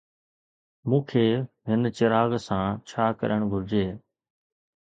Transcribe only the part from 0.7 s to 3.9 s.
مون کي هن چراغ سان ڇا ڪرڻ گهرجي؟